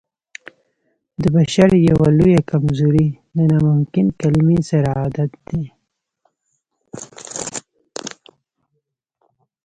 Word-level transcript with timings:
د 1.21 1.23
بشر 1.35 1.69
يوه 1.89 2.07
لويه 2.17 2.41
کمزوري 2.51 3.07
د 3.35 3.39
ناممکن 3.51 4.07
کلمې 4.21 4.59
سره 4.69 4.89
عادت 4.99 5.31
دی. 5.47 5.63